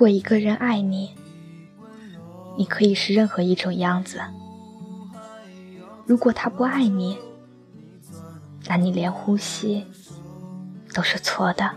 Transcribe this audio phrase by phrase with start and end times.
[0.00, 1.14] 如果一个人爱你，
[2.56, 4.18] 你可以是任何一种样子；
[6.06, 7.18] 如果他不爱你，
[8.66, 9.84] 那你连呼吸
[10.94, 11.70] 都是错的。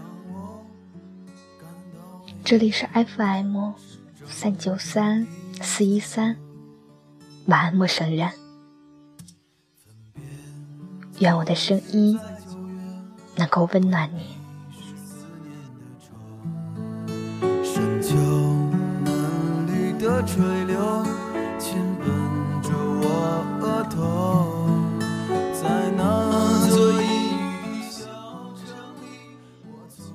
[2.46, 3.73] 这里是 FM
[4.26, 5.27] 三九三
[5.62, 6.38] 四一三，
[7.48, 8.32] 晚安，陌生人。
[11.20, 12.18] 愿我的声音
[13.35, 14.43] 能够温暖你。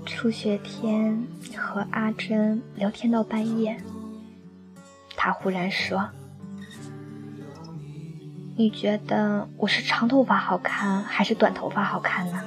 [0.06, 3.76] 初雪天和阿珍聊天到半夜，
[5.16, 6.08] 他忽然说
[8.56, 12.42] ：“你觉得我是长头发好看还是短头发好看呢？”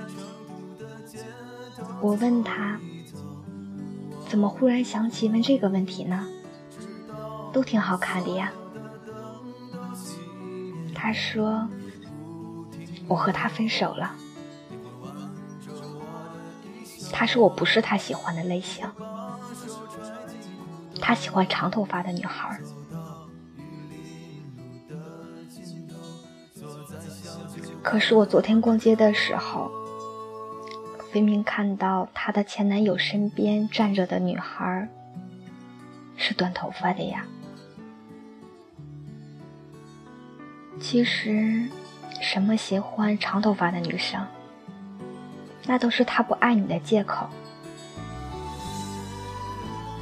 [2.02, 2.80] 我问他
[4.28, 6.28] ：“怎么忽然想起问这个问题呢？”
[7.52, 8.52] 都挺好看的呀。
[10.94, 11.68] 他说
[13.08, 14.16] ：“我和他分手了。”
[17.12, 18.90] 他说：“我不是他喜欢的类型，
[21.02, 22.60] 他喜欢长头发的女孩。”
[27.84, 29.72] 可是我昨天逛街的时候，
[31.12, 34.88] 分明看到他的前男友身边站着的女孩
[36.16, 37.26] 是短头发的呀。
[40.92, 41.70] 其实，
[42.20, 44.28] 什么喜欢长头发的女生，
[45.64, 47.30] 那都是他不爱你的借口。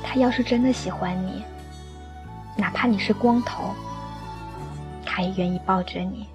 [0.02, 1.44] 他要是真的喜欢你，
[2.58, 3.72] 哪怕你是光头，
[5.06, 6.26] 他也愿意抱着你，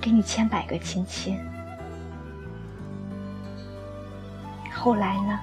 [0.00, 1.36] 给你千百个亲亲。
[4.72, 5.40] 后来呢？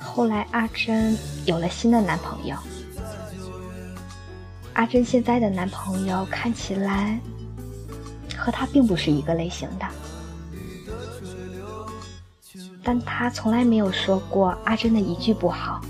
[0.00, 2.56] 后来阿珍有了新的男朋友。
[4.76, 7.18] 阿珍现在的男朋友看起来
[8.36, 9.86] 和她并不是一个类型的，
[12.84, 15.80] 但他从来没有说过阿珍的一句不好，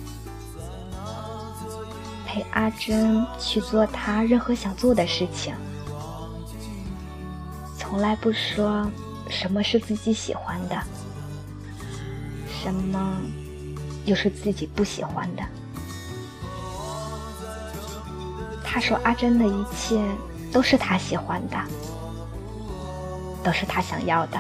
[2.25, 5.52] 陪阿珍去做他任何想做的事情，
[7.76, 8.88] 从来不说
[9.28, 10.80] 什么是自己喜欢的，
[12.62, 13.20] 什么
[14.04, 15.42] 又是自己不喜欢的。
[18.76, 19.98] 他说：“阿珍的一切
[20.53, 21.56] 都是他喜欢的，
[23.42, 24.38] 都是他想要的。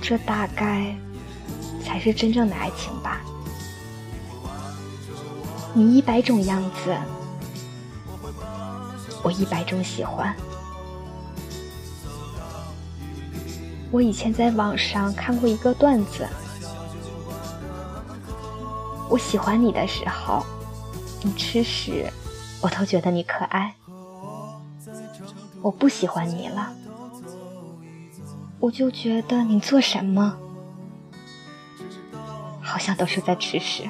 [0.00, 0.96] 这大概
[1.84, 3.20] 才是真正的爱情吧。
[5.74, 6.96] 你一百种样子，
[9.22, 10.34] 我一百种喜欢。
[13.90, 16.26] 我以前在网上看过一个段子，
[19.10, 20.42] 我喜欢你的时候。”
[21.26, 22.12] 你吃屎，
[22.60, 23.74] 我都觉得你可爱。
[25.62, 26.74] 我不喜欢你了，
[28.60, 30.36] 我就觉得你做什么，
[32.60, 33.88] 好像都是在吃屎。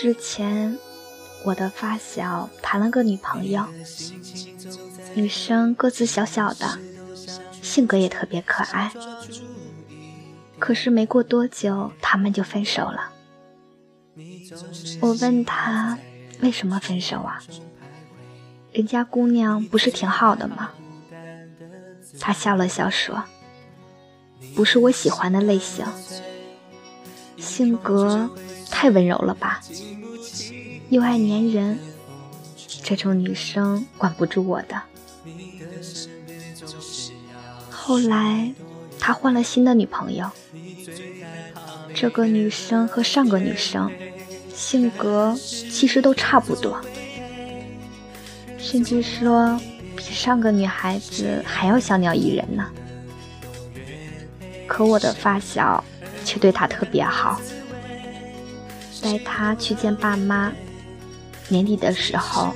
[0.00, 0.78] 之前
[1.44, 3.66] 我的发小谈了个女朋友，
[5.12, 6.78] 女生个子小小的，
[7.60, 8.90] 性格也特别可爱。
[10.58, 13.12] 可是没过多久，他们就分手了。
[15.02, 15.98] 我问他
[16.40, 17.38] 为什么分手啊？
[18.72, 20.70] 人家姑娘不是挺好的吗？
[22.18, 23.22] 他笑了笑说
[24.56, 25.84] ：“不是我喜欢的类型，
[27.36, 28.30] 性格
[28.80, 29.60] 太温柔了吧，
[30.88, 31.78] 又爱粘人，
[32.82, 34.80] 这种女生管不住我的。”
[37.68, 38.54] 后来
[38.98, 40.30] 他换了新的女朋友，
[41.94, 43.92] 这个女生和上个女生
[44.54, 46.80] 性格其实都差不多，
[48.56, 49.60] 甚至说。
[49.94, 52.70] 比上个女孩子还要小鸟依人呢，
[54.66, 55.84] 可我的发小
[56.24, 57.38] 却对她特别好，
[59.02, 60.52] 带她去见爸妈，
[61.48, 62.54] 年底的时候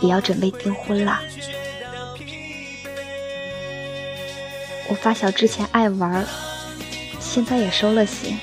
[0.00, 1.20] 也要准备订婚了。
[4.88, 6.24] 我发小之前爱玩，
[7.18, 8.38] 现在也收了心，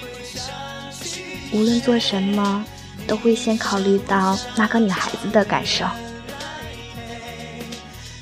[1.54, 2.66] 无论做什么
[3.06, 5.86] 都会先考虑到那个女孩子的感受。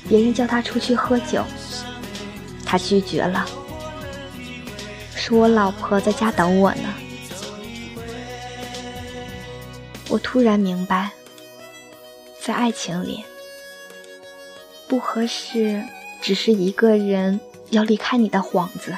[0.06, 1.44] 别人叫他出去喝酒，
[2.64, 3.46] 他拒绝了，
[5.14, 6.94] 说我老婆在家等我呢。
[10.10, 11.12] 我突然明白，
[12.42, 13.24] 在爱情里，
[14.88, 15.84] 不合适
[16.20, 17.38] 只是一个人
[17.70, 18.96] 要离开你的幌子，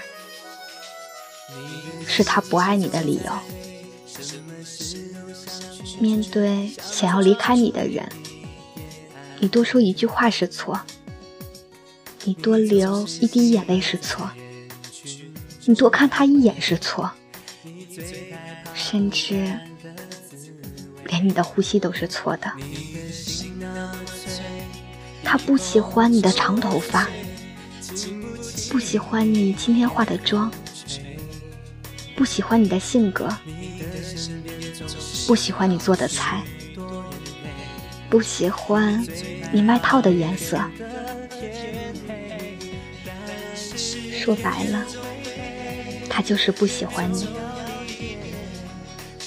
[2.07, 3.33] 是他不爱你的理由。
[6.01, 8.09] 面对想要离开你的人，
[9.39, 10.81] 你多说一句话是错。
[12.25, 14.31] 你多流一滴眼泪是错，
[15.67, 17.11] 你多看他一眼是错，
[18.73, 19.59] 甚至
[21.07, 22.51] 连你的呼吸都是错的。
[25.25, 27.09] 他不喜欢你的长头发，
[28.71, 30.53] 不喜欢你今天化的妆，
[32.15, 33.29] 不喜欢你的性格，
[35.27, 36.43] 不喜欢你做的菜，
[38.11, 39.03] 不喜欢
[39.53, 40.61] 你外套的颜色。
[44.25, 44.85] 说白了，
[46.09, 47.27] 他就是不喜欢你，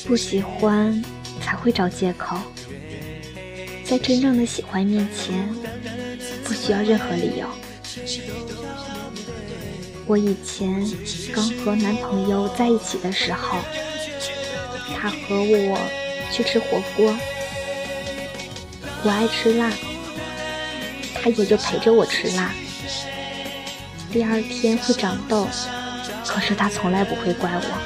[0.06, 1.04] 不喜欢
[1.56, 2.38] 会找借口，
[3.84, 5.48] 在真正的喜欢面前，
[6.44, 7.48] 不需要任何理由。
[10.06, 10.86] 我以前
[11.34, 13.58] 刚和男朋友在一起的时候，
[14.96, 15.80] 他和我
[16.32, 17.18] 去吃火锅，
[19.04, 19.72] 我爱吃辣，
[21.16, 22.54] 他也就陪着我吃辣。
[24.12, 25.48] 第二天会长痘，
[26.28, 27.82] 可是他从来不会怪我。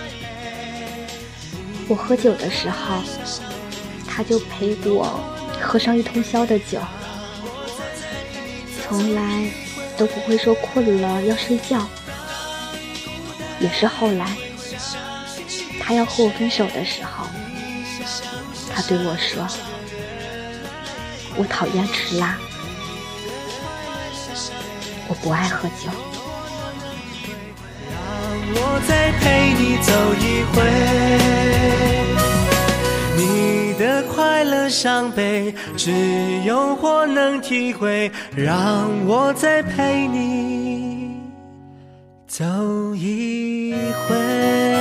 [1.88, 3.02] 我喝酒的时候，
[4.10, 5.20] 他就陪我
[5.62, 6.82] 喝上一通宵的酒，
[8.82, 9.50] 从来
[9.96, 11.88] 都不会说困了要睡觉。
[13.60, 14.36] 也是后来，
[15.80, 17.28] 他要和我分手的时候，
[18.74, 19.48] 他对我说
[21.38, 22.38] ：“我讨厌吃辣，
[25.08, 25.90] 我不爱喝酒。”
[28.52, 30.58] 我再陪你走一回，
[33.80, 35.90] 的快乐伤悲，只
[36.46, 38.12] 有我能体会。
[38.36, 41.18] 让我再陪你
[42.28, 42.44] 走
[42.94, 43.74] 一
[44.08, 44.79] 回。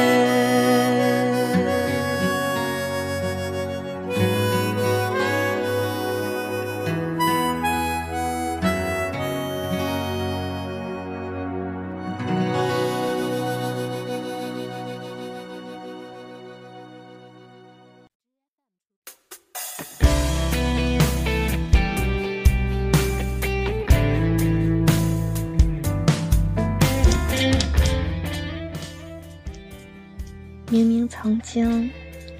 [31.08, 31.90] 曾经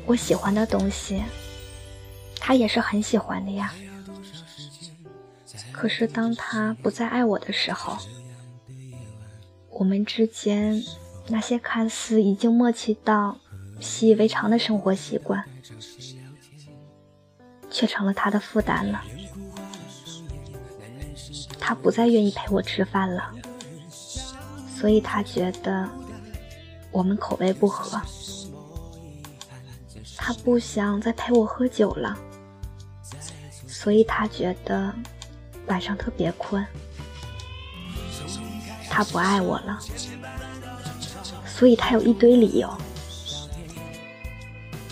[0.07, 1.23] 我喜欢的东西，
[2.39, 3.73] 他也是很喜欢的呀。
[5.73, 7.97] 可是当他不再爱我的时候，
[9.71, 10.83] 我们之间
[11.29, 13.39] 那些看似已经默契到
[13.81, 15.45] 习以为常的生活习惯，
[17.71, 19.03] 却成了他的负担了。
[21.61, 23.33] 他不再愿意陪我吃饭了，
[24.75, 25.89] 所以他觉得
[26.91, 28.01] 我们口味不合。
[30.29, 32.15] 他不想再陪我喝酒了，
[33.67, 34.95] 所以他觉得
[35.69, 36.63] 晚上特别困。
[38.91, 39.79] 他不爱我了，
[41.47, 42.71] 所以他有一堆理由。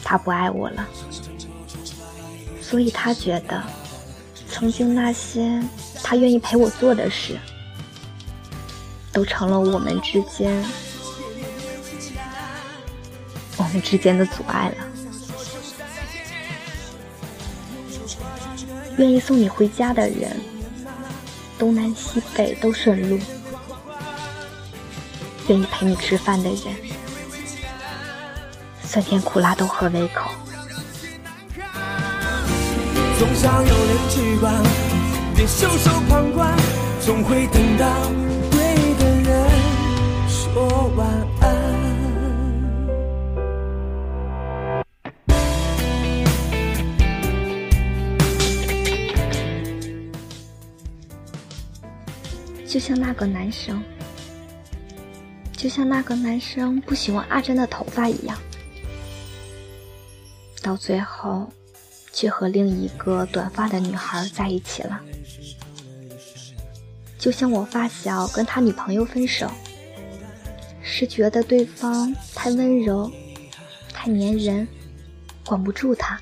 [0.03, 0.89] 他不爱我了，
[2.63, 3.63] 所以他觉得，
[4.49, 5.63] 曾经那些
[6.03, 7.39] 他愿意陪我做的事，
[9.13, 10.65] 都成了我们之间，
[13.59, 14.86] 我们之间的阻碍了。
[18.99, 20.41] 愿意送你回家的人，
[21.59, 23.19] 东南西北都顺路；
[25.49, 26.59] 愿意陪你吃饭的人，
[28.83, 30.31] 酸甜苦辣都合胃口。
[33.19, 34.55] 总想有人去管，
[35.35, 36.57] 别袖手旁观，
[37.01, 37.87] 总会等到
[52.67, 53.83] 就像那个男生，
[55.53, 58.39] 就像那个男生不喜欢阿珍的头发一样，
[60.63, 61.51] 到最后。
[62.13, 64.99] 却和另一个短发的女孩在一起了，
[67.19, 69.51] 就像我发小跟他女朋友分手，
[70.83, 73.13] 是觉得对方太温柔、
[73.93, 74.67] 太粘人，
[75.45, 76.19] 管不住他。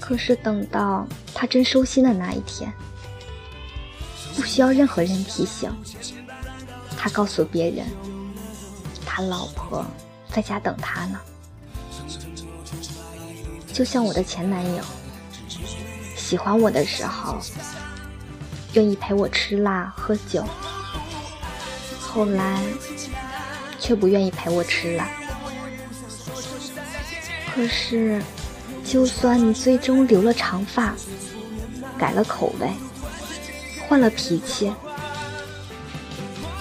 [0.00, 2.68] 可是等到他真收心的那一天，
[4.50, 5.70] 需要任何人提醒，
[6.98, 7.86] 他告诉别人，
[9.06, 9.86] 他老婆
[10.28, 11.20] 在家等他呢。
[13.72, 14.82] 就像我的前男友，
[16.16, 17.38] 喜欢我的时候，
[18.72, 20.44] 愿意陪我吃辣喝酒，
[22.00, 22.60] 后来
[23.78, 25.08] 却不愿意陪我吃了。
[27.54, 28.20] 可是，
[28.84, 30.92] 就算你最终留了长发，
[31.96, 32.68] 改了口味，
[33.90, 34.72] 换了脾气，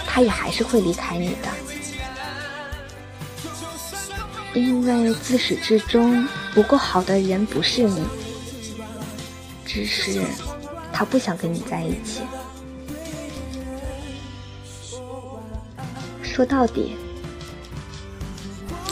[0.03, 1.47] 他也还是会离开你的，
[4.55, 6.27] 因为自始至终。
[6.55, 8.03] 不够好的人不是你，
[9.63, 10.23] 只是
[10.91, 12.21] 他不想跟你在一起。
[16.23, 16.95] 说到底，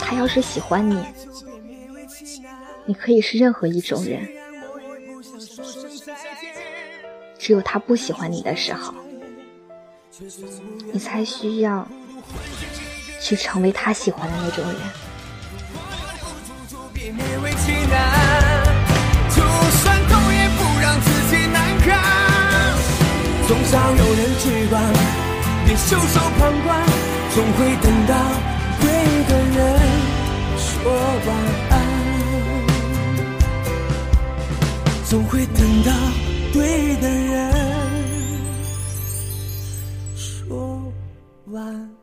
[0.00, 1.04] 他要是喜欢你，
[2.86, 4.37] 你可以是任何一种人。
[7.38, 8.92] 只有他不喜欢你的时候，
[10.92, 11.86] 你才需要
[13.20, 14.74] 去成为他喜欢的那种人。
[16.98, 17.96] 勉为其难，
[19.30, 19.36] 就
[19.80, 21.86] 算痛也不让自己难堪。
[23.46, 24.82] 总想有人去管，
[25.64, 26.68] 别袖手旁观，
[27.34, 28.12] 总会等到
[28.80, 28.84] 对
[29.26, 29.56] 的人
[30.58, 30.68] 说
[31.26, 31.28] 晚
[31.70, 31.72] 安。
[35.06, 35.90] 总会等到
[36.52, 37.52] 对的人
[40.16, 40.92] 说
[41.46, 41.97] 完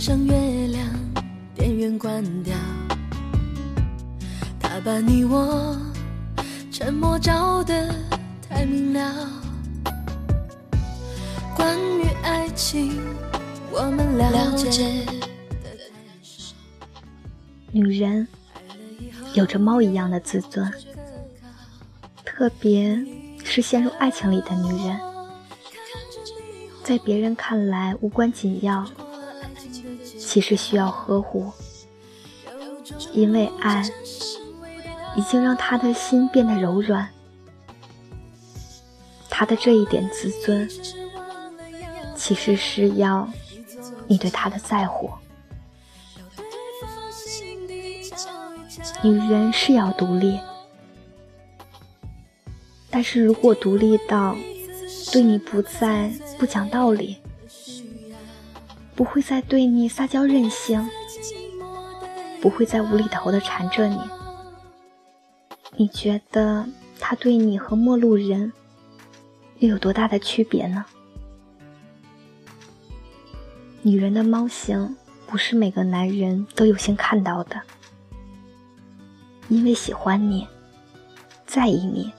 [0.00, 0.32] 上月
[0.68, 0.82] 亮，
[1.54, 2.56] 电源关掉，
[4.58, 5.76] 他把你我
[6.72, 7.94] 沉默照得
[8.48, 9.28] 太明了。
[11.54, 12.98] 关于爱情，
[13.70, 15.12] 我们了解的
[17.70, 18.26] 女人
[19.34, 20.72] 有着猫一样的自尊，
[22.24, 22.98] 特别
[23.44, 24.98] 是陷入爱情里的女人，
[26.82, 28.82] 在别人看来无关紧要。
[30.30, 31.50] 其实需要呵护，
[33.12, 33.82] 因为爱
[35.16, 37.08] 已经让他的心变得柔软。
[39.28, 40.70] 他的这一点自尊，
[42.14, 43.28] 其实是要
[44.06, 45.10] 你对他的在乎。
[49.02, 50.38] 女人是要独立，
[52.88, 54.36] 但是如果独立到
[55.10, 56.08] 对你不再
[56.38, 57.18] 不讲道理。
[59.00, 60.86] 不会再对你撒娇任性，
[62.38, 63.98] 不会再无厘头的缠着你。
[65.74, 68.52] 你觉得他对你和陌路人
[69.60, 70.84] 又有多大的区别呢？
[73.80, 74.94] 女人的猫性
[75.26, 77.58] 不是每个男人都有幸看到的，
[79.48, 80.46] 因为喜欢你，
[81.46, 82.12] 在意你，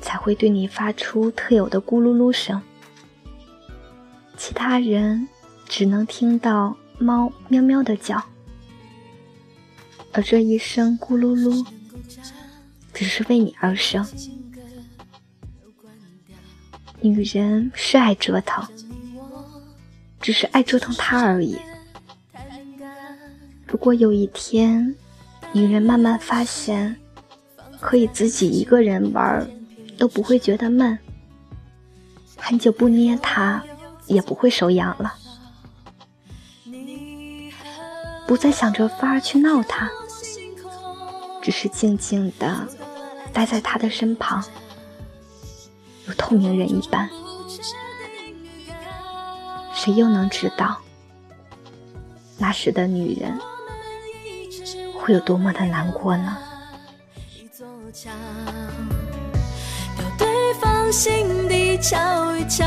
[0.00, 2.62] 才会对你发出特有的咕噜噜声，
[4.38, 5.28] 其他人
[5.76, 8.22] 只能听到猫喵喵的叫，
[10.12, 11.66] 而这一声咕噜噜，
[12.92, 14.06] 只是为你而生。
[17.00, 18.64] 女人是爱折腾，
[20.20, 21.58] 只是爱折腾他而已。
[23.66, 24.94] 如果有一天，
[25.52, 26.94] 女人慢慢发现
[27.80, 29.44] 可以自己一个人玩
[29.98, 30.96] 都不会觉得闷，
[32.36, 33.60] 很久不捏他
[34.06, 35.12] 也不会手痒了，
[38.26, 39.90] 不再想着法儿去闹他，
[41.42, 42.66] 只是静静的
[43.32, 44.42] 待在他的身旁。
[46.06, 47.08] 如透明人一般，
[49.74, 50.78] 谁又能知道
[52.38, 53.38] 那时的女人
[54.94, 56.36] 会有多么的难过呢？
[60.18, 62.64] 对方心底瞧一瞧，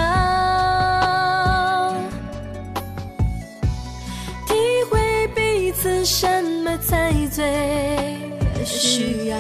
[7.38, 9.38] 最需要。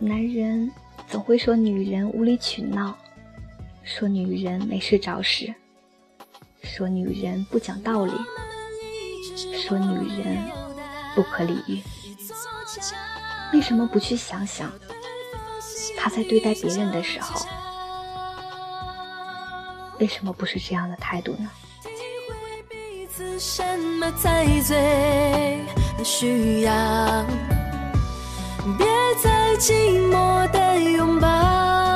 [0.00, 0.68] 男人。
[1.08, 2.96] 总会说女人无理取闹，
[3.82, 5.52] 说女人没事找事，
[6.62, 8.12] 说女人不讲道理，
[9.56, 10.38] 说女人
[11.16, 11.80] 不可理喻。
[13.52, 14.70] 为什么不去想想，
[15.96, 17.44] 他在对待别人的时候，
[19.98, 21.50] 为什么不是这样的态度呢？
[23.40, 23.62] 什
[23.98, 24.76] 么才最
[26.04, 27.24] 需要。
[28.76, 28.86] 别
[29.22, 29.72] 再寂
[30.10, 31.89] 寞的拥抱。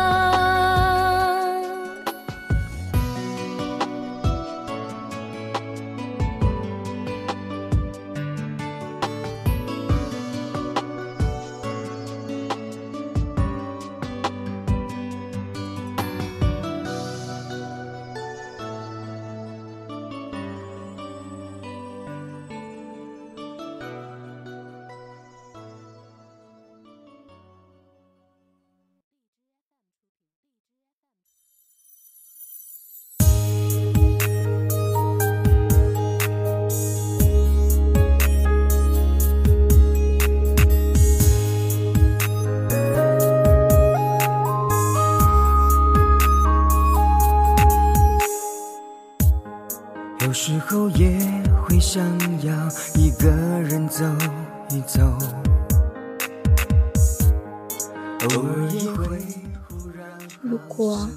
[60.42, 61.08] 如果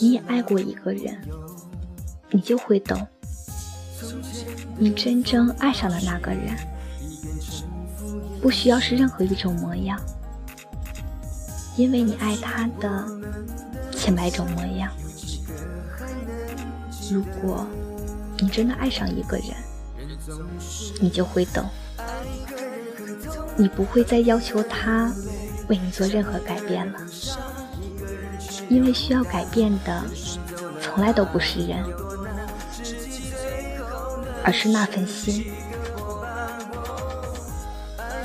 [0.00, 1.16] 你也爱过一个人，
[2.30, 3.06] 你就会懂，
[4.78, 6.56] 你真正爱上的那个人，
[8.40, 10.00] 不需要是任何一种模样，
[11.76, 13.06] 因为你爱他的
[13.92, 14.90] 千百种模样。
[17.10, 17.66] 如果。
[18.40, 19.46] 你真的爱上一个人，
[21.00, 21.64] 你就会懂，
[23.56, 25.12] 你不会再要求他
[25.68, 26.98] 为你做任何改变了，
[28.68, 30.02] 因为需要改变的
[30.80, 31.84] 从来都不是人，
[34.44, 35.52] 而是那份心。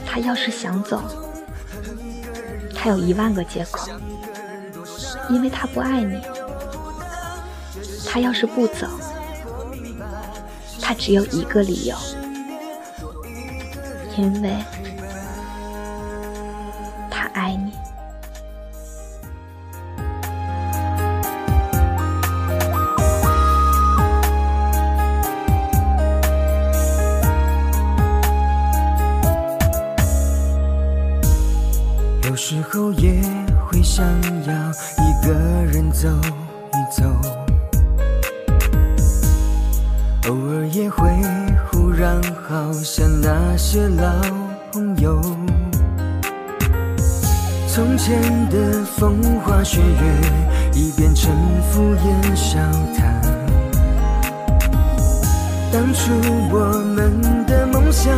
[0.05, 1.01] 他要是想走，
[2.75, 3.89] 他有一万个借口，
[5.29, 6.21] 因为他不爱你。
[8.09, 8.87] 他要是不走。
[10.81, 11.95] 他只有一个理由，
[14.17, 14.55] 因为
[36.91, 37.03] 走。
[40.27, 41.09] 偶尔也会
[41.69, 44.11] 忽然好像那些老
[44.71, 45.21] 朋友，
[47.67, 50.21] 从前的风花雪月
[50.73, 51.31] 已变成
[51.71, 52.59] 敷衍笑
[52.97, 53.21] 谈。
[55.71, 56.11] 当初
[56.51, 56.59] 我
[56.95, 58.13] 们的梦想，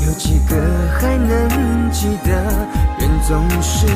[0.00, 0.56] 有几个
[0.98, 2.30] 还能记得？
[2.98, 3.86] 人总是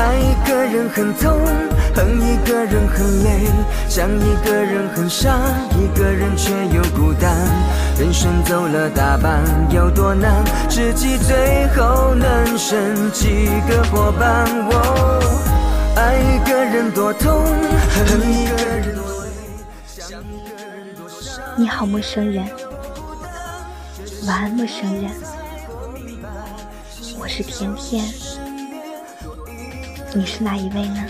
[0.00, 1.38] 爱一个人很痛。
[1.92, 3.50] 恨一个人很累，
[3.88, 5.36] 想一个人很傻，
[5.76, 7.36] 一个人却又孤单。
[7.98, 10.42] 人生走了大半，有多难？
[10.68, 14.46] 知己最后能剩几个伙伴？
[14.70, 15.20] 哦，
[15.96, 17.44] 爱一个人多痛，
[18.06, 19.30] 恨一个人多累，
[19.86, 21.42] 想一个人多傻。
[21.58, 22.46] 你好，陌生人，
[24.26, 25.10] 晚安，陌生人。
[27.18, 28.04] 我是甜甜。
[30.12, 31.06] 你是哪一位呢？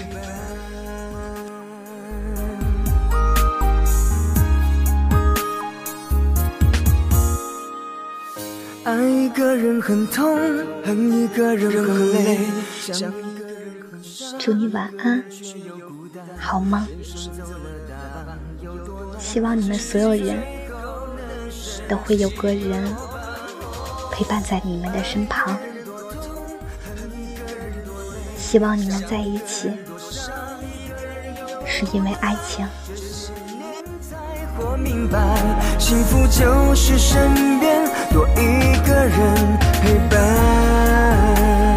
[8.84, 10.38] 爱一个人很痛，
[10.84, 12.40] 恨一个人很累。
[14.38, 15.24] 祝你晚安，
[16.38, 16.86] 好吗？
[19.18, 20.42] 希望你们所有人
[21.88, 22.84] 都会有个人
[24.12, 25.58] 陪伴在你们的身旁。
[28.50, 29.70] 希望你们在一起，
[31.64, 32.66] 是因为爱情。
[34.76, 35.38] 明白，
[35.78, 41.69] 幸福就是身边多一个人陪伴。